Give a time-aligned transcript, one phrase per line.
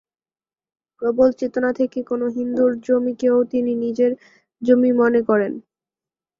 [1.01, 4.11] প্রবল চেতনা থেকে কোনো হিন্দুর জমিকেও তিনি নিজের
[4.61, 5.53] জমি মনে করেন।